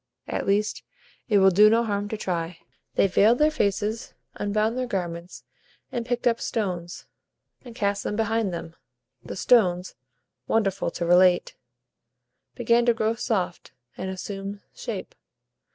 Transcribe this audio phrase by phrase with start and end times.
[0.27, 0.81] At least,
[1.29, 2.57] it will do no harm to try."
[2.95, 5.43] They veiled their faces, unbound their garments,
[5.91, 7.05] and picked up stones,
[7.63, 8.75] and cast them behind them.
[9.23, 9.93] The stones
[10.47, 11.55] (wonderful to relate)
[12.55, 15.13] began to grow soft, and assume shape.